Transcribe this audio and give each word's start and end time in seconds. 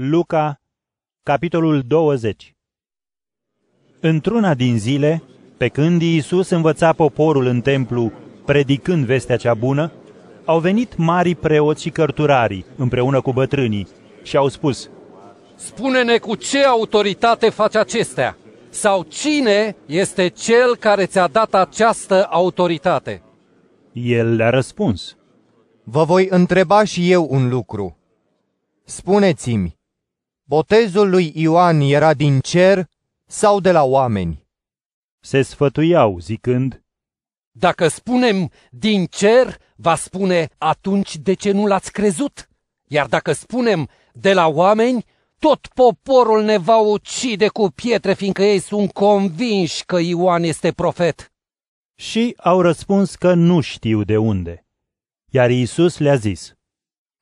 Luca, 0.00 0.60
capitolul 1.22 1.82
20 1.86 2.54
Într-una 4.00 4.54
din 4.54 4.78
zile, 4.78 5.22
pe 5.56 5.68
când 5.68 6.02
Iisus 6.02 6.48
învăța 6.48 6.92
poporul 6.92 7.46
în 7.46 7.60
templu, 7.60 8.12
predicând 8.44 9.04
vestea 9.04 9.36
cea 9.36 9.54
bună, 9.54 9.92
au 10.44 10.58
venit 10.58 10.96
mari 10.96 11.34
preoți 11.34 11.82
și 11.82 11.90
cărturarii 11.90 12.64
împreună 12.76 13.20
cu 13.20 13.32
bătrânii 13.32 13.88
și 14.22 14.36
au 14.36 14.48
spus, 14.48 14.90
Spune-ne 15.54 16.18
cu 16.18 16.34
ce 16.34 16.64
autoritate 16.64 17.48
faci 17.48 17.74
acestea? 17.74 18.36
Sau 18.68 19.02
cine 19.02 19.76
este 19.86 20.28
cel 20.28 20.76
care 20.76 21.06
ți-a 21.06 21.26
dat 21.26 21.54
această 21.54 22.26
autoritate? 22.30 23.22
El 23.92 24.34
le-a 24.34 24.50
răspuns, 24.50 25.16
Vă 25.84 26.04
voi 26.04 26.26
întreba 26.30 26.84
și 26.84 27.10
eu 27.10 27.26
un 27.30 27.48
lucru. 27.48 27.96
Spuneți-mi, 28.84 29.77
botezul 30.48 31.08
lui 31.10 31.32
Ioan 31.34 31.80
era 31.80 32.14
din 32.14 32.40
cer 32.40 32.86
sau 33.26 33.60
de 33.60 33.70
la 33.70 33.82
oameni? 33.84 34.46
se 35.20 35.42
sfătuiau 35.42 36.18
zicând, 36.18 36.82
Dacă 37.50 37.88
spunem 37.88 38.50
din 38.70 39.06
cer, 39.06 39.56
va 39.76 39.94
spune 39.96 40.48
atunci 40.58 41.16
de 41.16 41.32
ce 41.34 41.50
nu 41.50 41.66
l-ați 41.66 41.92
crezut? 41.92 42.48
Iar 42.84 43.06
dacă 43.06 43.32
spunem 43.32 43.88
de 44.12 44.32
la 44.32 44.46
oameni, 44.46 45.04
tot 45.38 45.66
poporul 45.74 46.42
ne 46.44 46.58
va 46.58 46.76
ucide 46.76 47.48
cu 47.48 47.70
pietre, 47.70 48.14
fiindcă 48.14 48.42
ei 48.42 48.58
sunt 48.58 48.92
convinși 48.92 49.84
că 49.84 49.98
Ioan 49.98 50.42
este 50.42 50.72
profet. 50.72 51.32
și 51.94 52.34
au 52.38 52.60
răspuns 52.60 53.14
că 53.14 53.34
nu 53.34 53.60
știu 53.60 54.02
de 54.04 54.16
unde. 54.16 54.66
Iar 55.30 55.50
Iisus 55.50 55.98
le-a 55.98 56.14
zis, 56.16 56.52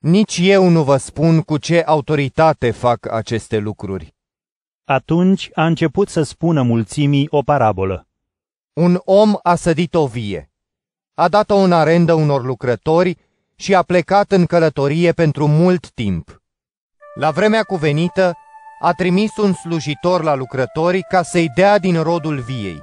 Nici 0.06 0.38
eu 0.42 0.68
nu 0.68 0.82
vă 0.82 0.96
spun 0.96 1.40
cu 1.40 1.58
ce 1.58 1.82
autoritate 1.86 2.70
fac 2.70 3.12
aceste 3.12 3.58
lucruri. 3.58 4.14
atunci 4.84 5.50
a 5.54 5.64
început 5.64 6.08
să 6.08 6.22
spună 6.22 6.62
mulțimii 6.62 7.26
o 7.30 7.42
parabolă. 7.42 8.06
Un 8.72 9.00
om 9.04 9.34
a 9.42 9.54
sădit 9.54 9.94
o 9.94 10.06
vie, 10.06 10.50
a 11.14 11.28
dat-o 11.28 11.56
în 11.56 11.72
arendă 11.72 12.12
unor 12.12 12.44
lucrători 12.44 13.16
și 13.56 13.74
a 13.74 13.82
plecat 13.82 14.32
în 14.32 14.46
călătorie 14.46 15.12
pentru 15.12 15.46
mult 15.46 15.90
timp. 15.90 16.42
La 17.14 17.30
vremea 17.30 17.62
cuvenită, 17.62 18.36
a 18.80 18.92
trimis 18.92 19.36
un 19.36 19.52
slujitor 19.52 20.22
la 20.22 20.34
lucrători 20.34 21.02
ca 21.08 21.22
să-i 21.22 21.50
dea 21.54 21.78
din 21.78 22.02
rodul 22.02 22.38
viei. 22.38 22.80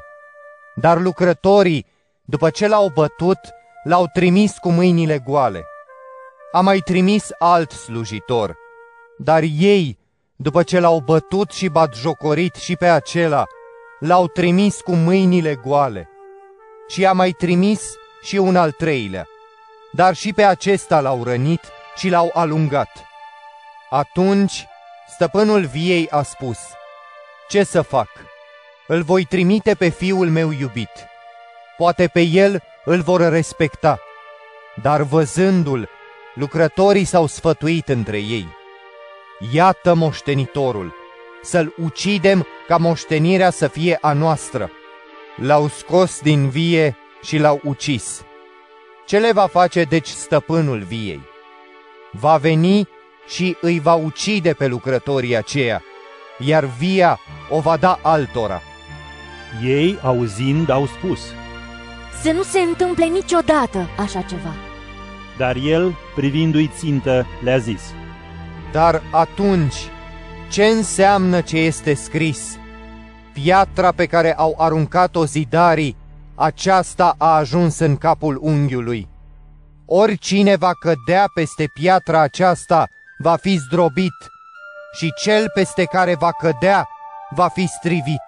Dar 0.76 1.00
lucrătorii, 1.00 1.86
după 2.26 2.50
ce 2.50 2.68
l-au 2.68 2.92
bătut, 2.94 3.40
l-au 3.84 4.08
trimis 4.14 4.58
cu 4.58 4.70
mâinile 4.70 5.20
goale. 5.20 5.66
A 6.56 6.62
mai 6.62 6.80
trimis 6.80 7.30
alt 7.38 7.72
slujitor, 7.72 8.58
dar 9.18 9.44
ei, 9.58 10.00
după 10.36 10.64
ce 10.64 10.80
l-au 10.80 11.00
bătut 11.00 11.52
și 11.52 11.68
batjocorit 11.68 12.56
și 12.56 12.76
pe 12.76 12.88
acela, 12.88 13.46
l-au 14.00 14.28
trimis 14.28 14.82
cu 14.82 14.92
mâinile 14.92 15.56
goale. 15.56 16.10
Și 16.88 17.06
a 17.06 17.12
mai 17.12 17.32
trimis 17.32 17.94
și 18.22 18.36
un 18.36 18.56
al 18.56 18.72
treilea, 18.72 19.28
dar 19.92 20.16
și 20.16 20.34
pe 20.34 20.44
acesta 20.44 21.00
l-au 21.00 21.24
rănit 21.24 21.62
și 21.96 22.10
l-au 22.10 22.32
alungat. 22.34 23.06
Atunci, 23.90 24.66
stăpânul 25.08 25.66
viei 25.66 26.10
a 26.10 26.22
spus, 26.22 26.60
Ce 27.48 27.64
să 27.64 27.82
fac? 27.82 28.10
Îl 28.88 29.02
voi 29.02 29.26
trimite 29.26 29.74
pe 29.74 29.90
fiul 29.90 30.30
meu 30.30 30.52
iubit. 30.52 30.92
Poate 31.78 32.08
pe 32.08 32.22
el 32.22 32.62
îl 32.86 33.02
vor 33.02 33.22
respecta. 33.22 34.00
Dar 34.82 35.02
văzându-l, 35.02 35.90
lucrătorii 36.34 37.06
s-au 37.06 37.26
sfătuit 37.26 37.88
între 37.88 38.18
ei. 38.18 38.48
Iată 39.52 39.94
moștenitorul, 39.94 40.94
să-l 41.42 41.74
ucidem 41.84 42.46
ca 42.68 42.78
moștenirea 42.78 43.50
să 43.50 43.68
fie 43.68 43.98
a 44.02 44.14
noastră. 44.14 44.72
L-au 45.36 45.68
scos 45.68 46.20
din 46.22 46.50
vie 46.50 46.98
și 47.24 47.38
l-au 47.38 47.60
ucis. 47.64 48.24
Ce 49.06 49.20
le 49.20 49.32
va 49.32 49.48
face 49.48 49.84
deci 49.84 50.08
stăpânul 50.08 50.80
viei? 50.80 51.22
Va 52.12 52.38
veni 52.38 52.88
și 53.28 53.58
îi 53.62 53.80
va 53.80 53.94
ucide 53.94 54.54
pe 54.54 54.68
lucrătorii 54.68 55.36
aceia, 55.36 55.84
iar 56.38 56.66
via 56.66 57.20
o 57.50 57.60
va 57.60 57.78
da 57.78 58.00
altora. 58.02 58.62
Ei, 59.64 60.00
auzind, 60.02 60.70
au 60.70 60.86
spus, 60.86 61.20
Să 62.22 62.32
nu 62.32 62.44
se 62.44 62.60
întâmple 62.60 63.06
niciodată 63.06 63.90
așa 63.98 64.22
ceva. 64.22 64.73
Dar 65.38 65.56
el, 65.56 65.96
privindu-i 66.16 66.72
țintă, 66.78 67.26
le-a 67.44 67.58
zis, 67.58 67.82
Dar 68.72 69.02
atunci, 69.12 69.76
ce 70.52 70.66
înseamnă 70.66 71.42
ce 71.42 71.58
este 71.58 71.94
scris? 71.94 72.58
Piatra 73.34 73.92
pe 73.92 74.06
care 74.06 74.36
au 74.36 74.56
aruncat-o 74.58 75.26
zidarii, 75.26 75.96
aceasta 76.36 77.16
a 77.18 77.36
ajuns 77.36 77.80
în 77.80 77.96
capul 77.98 78.40
unghiului. 78.42 79.08
Oricine 79.86 80.56
va 80.56 80.72
cădea 80.80 81.26
peste 81.34 81.66
piatra 81.74 82.20
aceasta 82.22 82.88
va 83.18 83.36
fi 83.36 83.58
zdrobit 83.58 84.32
și 84.98 85.14
cel 85.24 85.50
peste 85.54 85.84
care 85.84 86.16
va 86.20 86.32
cădea 86.32 86.88
va 87.30 87.48
fi 87.48 87.68
strivit. 87.68 88.22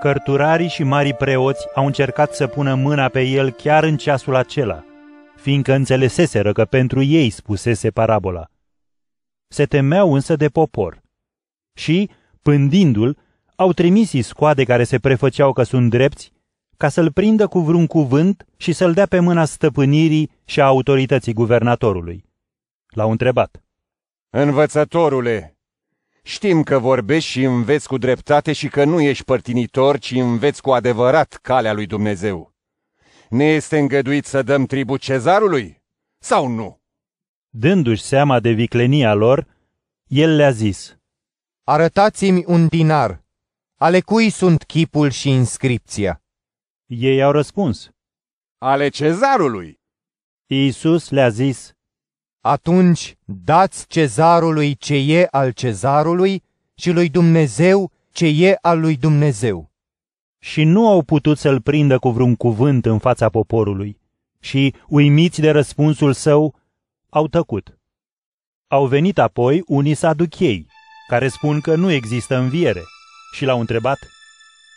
Cărturarii 0.00 0.68
și 0.68 0.82
marii 0.82 1.14
preoți 1.14 1.66
au 1.74 1.86
încercat 1.86 2.34
să 2.34 2.46
pună 2.46 2.74
mâna 2.74 3.08
pe 3.08 3.22
el 3.22 3.50
chiar 3.50 3.84
în 3.84 3.96
ceasul 3.96 4.34
acela, 4.34 4.84
fiindcă 5.40 5.72
înțeleseseră 5.72 6.52
că 6.52 6.64
pentru 6.64 7.02
ei 7.02 7.30
spusese 7.30 7.90
parabola. 7.90 8.50
Se 9.48 9.64
temeau 9.64 10.14
însă 10.14 10.36
de 10.36 10.48
popor 10.48 11.02
și, 11.74 12.10
pândindu-l, 12.42 13.18
au 13.56 13.72
trimis 13.72 14.12
iscoade 14.12 14.64
care 14.64 14.84
se 14.84 14.98
prefăceau 14.98 15.52
că 15.52 15.62
sunt 15.62 15.90
drepți, 15.90 16.32
ca 16.76 16.88
să-l 16.88 17.12
prindă 17.12 17.46
cu 17.46 17.60
vreun 17.60 17.86
cuvânt 17.86 18.46
și 18.56 18.72
să-l 18.72 18.92
dea 18.92 19.06
pe 19.06 19.18
mâna 19.18 19.44
stăpânirii 19.44 20.30
și 20.44 20.60
a 20.60 20.64
autorității 20.64 21.32
guvernatorului. 21.32 22.24
L-au 22.88 23.10
întrebat. 23.10 23.62
Învățătorule, 24.30 25.58
știm 26.22 26.62
că 26.62 26.78
vorbești 26.78 27.30
și 27.30 27.42
înveți 27.42 27.88
cu 27.88 27.98
dreptate 27.98 28.52
și 28.52 28.68
că 28.68 28.84
nu 28.84 29.00
ești 29.00 29.24
părtinitor, 29.24 29.98
ci 29.98 30.10
înveți 30.10 30.62
cu 30.62 30.70
adevărat 30.70 31.38
calea 31.42 31.72
lui 31.72 31.86
Dumnezeu. 31.86 32.49
Ne 33.30 33.44
este 33.44 33.78
îngăduit 33.78 34.24
să 34.24 34.42
dăm 34.42 34.66
tribut 34.66 35.00
cezarului 35.00 35.82
sau 36.18 36.46
nu? 36.48 36.80
Dându-și 37.48 38.02
seama 38.02 38.40
de 38.40 38.50
viclenia 38.50 39.14
lor, 39.14 39.46
el 40.06 40.36
le-a 40.36 40.50
zis, 40.50 40.98
Arătați-mi 41.64 42.44
un 42.46 42.68
dinar. 42.68 43.24
Ale 43.76 44.00
cui 44.00 44.30
sunt 44.30 44.62
chipul 44.62 45.10
și 45.10 45.28
inscripția? 45.28 46.22
Ei 46.86 47.22
au 47.22 47.30
răspuns. 47.32 47.90
Ale 48.58 48.88
cezarului. 48.88 49.80
Iisus 50.46 51.10
le-a 51.10 51.28
zis, 51.28 51.72
Atunci 52.40 53.16
dați 53.24 53.86
cezarului 53.86 54.74
ce 54.74 54.94
e 54.94 55.26
al 55.30 55.52
cezarului 55.52 56.42
și 56.74 56.90
lui 56.90 57.08
Dumnezeu 57.08 57.92
ce 58.12 58.26
e 58.26 58.58
al 58.60 58.80
lui 58.80 58.96
Dumnezeu. 58.96 59.69
Și 60.40 60.64
nu 60.64 60.88
au 60.88 61.02
putut 61.02 61.38
să-l 61.38 61.60
prindă 61.60 61.98
cu 61.98 62.10
vreun 62.10 62.36
cuvânt 62.36 62.86
în 62.86 62.98
fața 62.98 63.28
poporului 63.28 63.98
și, 64.40 64.74
uimiți 64.88 65.40
de 65.40 65.50
răspunsul 65.50 66.12
său, 66.12 66.54
au 67.08 67.28
tăcut. 67.28 67.78
Au 68.68 68.86
venit 68.86 69.18
apoi 69.18 69.62
unii 69.66 69.94
saduchei, 69.94 70.66
care 71.08 71.28
spun 71.28 71.60
că 71.60 71.74
nu 71.74 71.90
există 71.90 72.36
înviere, 72.36 72.82
și 73.32 73.44
l-au 73.44 73.60
întrebat, 73.60 73.98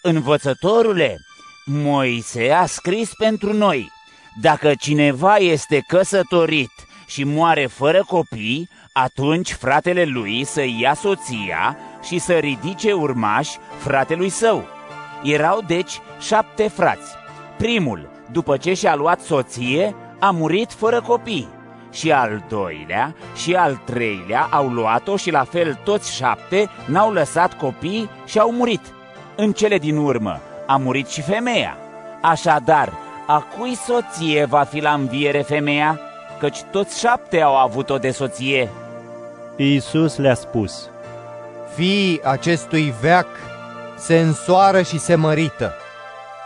Învățătorule, 0.01 1.17
Moise 1.65 2.51
a 2.51 2.65
scris 2.65 3.11
pentru 3.17 3.53
noi, 3.53 3.91
dacă 4.41 4.73
cineva 4.75 5.35
este 5.35 5.83
căsătorit 5.87 6.71
și 7.07 7.23
moare 7.23 7.65
fără 7.65 8.03
copii, 8.07 8.69
atunci 8.93 9.51
fratele 9.51 10.03
lui 10.03 10.43
să 10.43 10.63
ia 10.79 10.93
soția 10.93 11.77
și 12.03 12.19
să 12.19 12.33
ridice 12.33 12.91
urmași 12.91 13.57
fratelui 13.77 14.29
său. 14.29 14.65
Erau 15.23 15.61
deci 15.67 15.99
șapte 16.19 16.67
frați. 16.67 17.15
Primul, 17.57 18.09
după 18.31 18.57
ce 18.57 18.73
și-a 18.73 18.95
luat 18.95 19.19
soție, 19.19 19.95
a 20.19 20.29
murit 20.31 20.71
fără 20.71 21.01
copii. 21.01 21.47
Și 21.91 22.11
al 22.11 22.43
doilea 22.49 23.15
și 23.35 23.55
al 23.55 23.81
treilea 23.85 24.47
au 24.51 24.67
luat-o 24.67 25.17
și 25.17 25.31
la 25.31 25.43
fel 25.43 25.79
toți 25.83 26.15
șapte 26.15 26.69
n-au 26.85 27.11
lăsat 27.11 27.57
copii 27.57 28.09
și 28.25 28.39
au 28.39 28.51
murit. 28.51 28.81
În 29.35 29.51
cele 29.51 29.77
din 29.77 29.97
urmă 29.97 30.39
a 30.67 30.77
murit 30.77 31.07
și 31.07 31.21
femeia. 31.21 31.77
Așadar, 32.21 32.93
a 33.27 33.45
cui 33.57 33.75
soție 33.75 34.45
va 34.45 34.63
fi 34.63 34.79
la 34.79 34.93
înviere 34.93 35.41
femeia? 35.41 35.99
Căci 36.39 36.61
toți 36.71 36.99
șapte 36.99 37.41
au 37.41 37.55
avut-o 37.55 37.97
de 37.97 38.11
soție. 38.11 38.69
Iisus 39.55 40.17
le-a 40.17 40.33
spus, 40.33 40.89
Fiii 41.75 42.21
acestui 42.23 42.93
veac 43.01 43.27
se 44.05 44.19
însoară 44.19 44.81
și 44.81 44.99
se 44.99 45.15
mărită, 45.15 45.73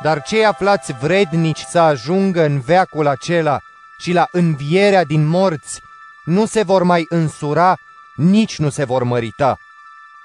dar 0.01 0.21
cei 0.21 0.45
aflați 0.45 0.93
vrednici 0.93 1.63
să 1.69 1.79
ajungă 1.79 2.43
în 2.43 2.59
veacul 2.59 3.07
acela 3.07 3.59
și 3.97 4.13
la 4.13 4.27
învierea 4.31 5.03
din 5.03 5.27
morți 5.27 5.81
nu 6.23 6.45
se 6.45 6.63
vor 6.63 6.83
mai 6.83 7.05
însura, 7.09 7.77
nici 8.15 8.57
nu 8.57 8.69
se 8.69 8.83
vor 8.83 9.03
mărita, 9.03 9.57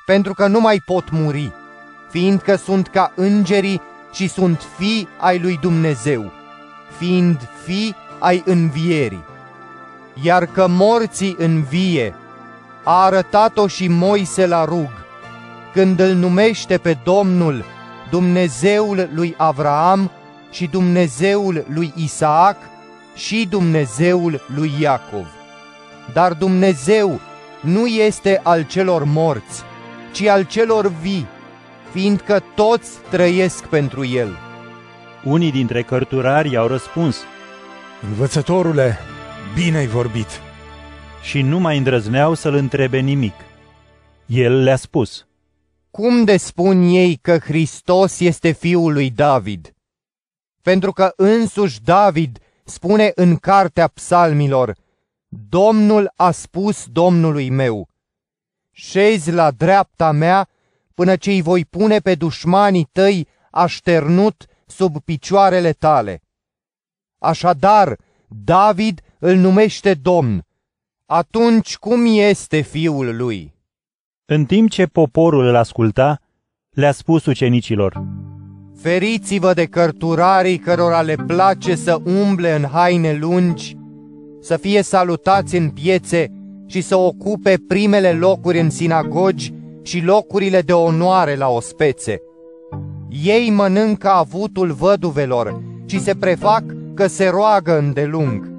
pentru 0.05 0.34
că 0.34 0.46
nu 0.46 0.61
mai 0.61 0.82
pot 0.84 1.11
muri, 1.11 1.52
fiindcă 2.11 2.56
sunt 2.56 2.88
ca 2.88 3.12
îngerii 3.14 3.82
și 4.12 4.28
sunt 4.28 4.62
fii 4.76 5.08
ai 5.19 5.38
lui 5.38 5.58
Dumnezeu, 5.61 6.32
fiind 6.99 7.49
fii 7.64 7.96
ai 8.19 8.43
învierii. 8.46 9.25
Iar 10.23 10.46
că 10.46 10.67
morții 10.67 11.37
învie, 11.38 12.14
a 12.85 13.05
arătat-o 13.05 13.67
și 13.67 13.88
Moise 13.88 14.46
la 14.46 14.64
rug, 14.64 15.01
când 15.73 16.01
îl 16.01 16.15
numește 16.15 16.79
pe 16.79 16.97
Domnul 17.05 17.65
Dumnezeul 18.11 19.09
lui 19.15 19.35
Avraam 19.37 20.11
și 20.51 20.67
Dumnezeul 20.67 21.65
lui 21.75 21.93
Isaac 21.97 22.57
și 23.15 23.47
Dumnezeul 23.51 24.41
lui 24.55 24.73
Iacov. 24.81 25.27
Dar 26.13 26.33
Dumnezeu 26.33 27.21
nu 27.61 27.87
este 27.87 28.41
al 28.43 28.63
celor 28.63 29.05
morți, 29.05 29.63
ci 30.13 30.23
al 30.23 30.45
celor 30.45 30.93
vii, 31.01 31.27
fiindcă 31.93 32.43
toți 32.55 32.91
trăiesc 33.11 33.67
pentru 33.67 34.07
el. 34.07 34.39
Unii 35.25 35.51
dintre 35.51 35.83
cărturari 35.83 36.57
au 36.57 36.67
răspuns 36.67 37.17
Învățătorule, 38.09 38.99
bine 39.55 39.77
ai 39.77 39.87
vorbit. 39.87 40.41
și 41.23 41.43
nu 41.43 41.59
mai 41.59 41.77
îndrăzneau 41.77 42.35
să-l 42.35 42.55
întrebe 42.55 42.99
nimic. 42.99 43.35
El 44.27 44.63
le-a 44.63 44.77
spus, 44.77 45.27
Cum 45.93 46.25
de 46.25 46.37
spun 46.37 46.83
ei 46.83 47.17
că 47.17 47.39
Hristos 47.39 48.21
este 48.21 48.50
fiul 48.50 48.93
lui 48.93 49.11
David? 49.11 49.75
Pentru 50.62 50.93
că 50.93 51.12
însuși 51.17 51.81
David 51.81 52.39
spune 52.65 53.12
în 53.15 53.37
cartea 53.37 53.89
psalmilor, 53.89 54.77
Domnul 55.49 56.12
a 56.17 56.31
spus 56.31 56.87
Domnului 56.87 57.50
meu, 57.50 57.89
șezi 58.71 59.31
la 59.31 59.50
dreapta 59.50 60.11
mea 60.11 60.49
până 60.94 61.17
ce 61.17 61.31
îi 61.31 61.43
voi 61.43 61.65
pune 61.65 61.99
pe 61.99 62.15
dușmanii 62.15 62.88
tăi 62.93 63.29
așternut 63.50 64.47
sub 64.67 65.00
picioarele 65.00 65.73
tale. 65.73 66.23
Așadar, 67.19 67.99
David 68.29 69.00
îl 69.19 69.37
numește 69.37 69.95
Domn. 69.95 70.47
Atunci 71.06 71.77
cum 71.77 72.06
este 72.06 72.61
fiul 72.61 73.17
lui? 73.17 73.51
În 74.25 74.45
timp 74.45 74.71
ce 74.71 74.87
poporul 74.87 75.45
îl 75.45 75.55
asculta, 75.55 76.19
le-a 76.71 76.93
spus 76.93 77.27
ucenicilor, 77.27 78.03
Feriți-vă 78.77 79.53
de 79.53 79.65
cărturarii 79.65 80.59
cărora 80.59 81.01
le 81.01 81.15
place 81.27 81.75
să 81.75 82.01
umble 82.05 82.55
în 82.55 82.65
haine 82.65 83.19
lungi, 83.21 83.77
să 84.41 84.57
fie 84.57 84.83
salutați 84.83 85.57
în 85.57 85.71
piețe 85.71 86.33
și 86.67 86.81
să 86.81 86.97
ocupe 86.97 87.57
primele 87.69 88.13
locuri 88.13 88.61
în 88.61 88.71
sinagogi 88.71 89.53
și 89.83 90.01
locurile 90.01 90.61
de 90.61 90.73
onoare 90.73 91.37
la 91.37 91.49
ospețe. 91.49 92.21
Ei 93.25 93.51
mănâncă 93.51 94.09
avutul 94.09 94.73
văduvelor 94.73 95.63
și 95.87 96.01
se 96.01 96.15
prefac 96.15 96.65
că 96.95 97.07
se 97.07 97.29
roagă 97.29 97.79
îndelung. 97.79 98.51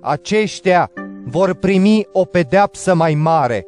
Aceștia 0.00 0.90
vor 1.24 1.54
primi 1.54 2.06
o 2.12 2.24
pedeapsă 2.24 2.94
mai 2.94 3.14
mare. 3.14 3.66